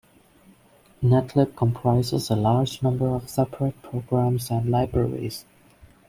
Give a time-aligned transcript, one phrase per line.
[1.03, 5.45] Netlib comprises a large number of separate programs and libraries.